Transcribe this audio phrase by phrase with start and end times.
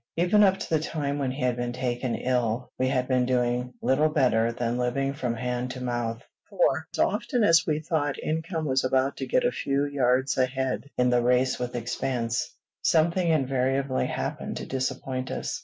[0.17, 3.71] Even up to the time when he had been taken ill, we had been doing
[3.83, 8.65] little better than living from hand to mouth; for as often as we thought income
[8.65, 12.51] was about to get a few yards ahead in the race with expense,
[12.81, 15.59] something invariably happened to disappoint us.